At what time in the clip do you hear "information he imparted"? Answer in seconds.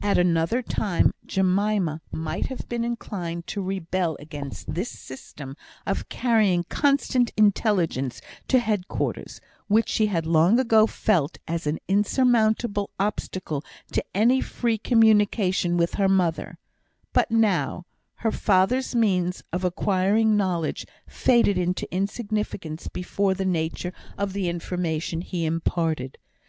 24.48-26.16